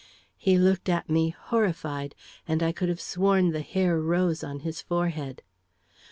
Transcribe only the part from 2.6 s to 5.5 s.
I could have sworn the hair rose on his forehead.